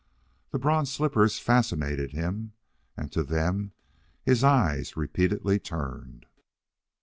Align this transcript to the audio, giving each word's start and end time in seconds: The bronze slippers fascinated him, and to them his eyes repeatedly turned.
The 0.49 0.57
bronze 0.57 0.91
slippers 0.91 1.37
fascinated 1.37 2.11
him, 2.11 2.53
and 2.97 3.11
to 3.11 3.21
them 3.21 3.73
his 4.23 4.43
eyes 4.43 4.97
repeatedly 4.97 5.59
turned. 5.59 6.25